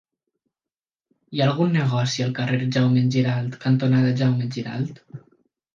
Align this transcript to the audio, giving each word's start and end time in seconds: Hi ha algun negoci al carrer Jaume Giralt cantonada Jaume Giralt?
Hi 1.33 1.41
ha 1.43 1.47
algun 1.49 1.75
negoci 1.79 2.25
al 2.27 2.33
carrer 2.41 2.63
Jaume 2.77 3.07
Giralt 3.17 3.61
cantonada 3.69 4.19
Jaume 4.23 4.53
Giralt? 4.59 5.05